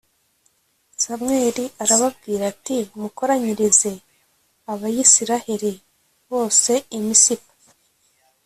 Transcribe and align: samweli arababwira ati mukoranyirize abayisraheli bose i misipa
samweli 1.03 1.65
arababwira 1.83 2.43
ati 2.53 2.77
mukoranyirize 3.01 3.91
abayisraheli 4.71 5.71
bose 6.29 6.71
i 6.97 6.99
misipa 7.05 7.53